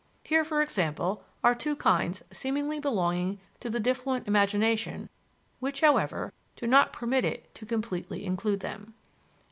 [0.23, 5.09] Here, for example, are two kinds seemingly belonging to the diffluent imagination
[5.59, 8.95] which, however, do not permit it to completely include them.